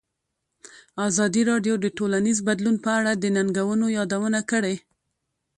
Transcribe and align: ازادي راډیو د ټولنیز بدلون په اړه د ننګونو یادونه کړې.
ازادي 1.07 1.41
راډیو 1.51 1.75
د 1.79 1.85
ټولنیز 1.97 2.37
بدلون 2.47 2.75
په 2.85 2.89
اړه 2.99 3.11
د 3.15 3.25
ننګونو 3.35 3.85
یادونه 3.97 4.39
کړې. 4.51 4.75